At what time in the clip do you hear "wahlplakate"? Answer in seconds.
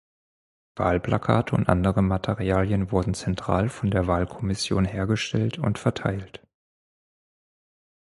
0.77-1.53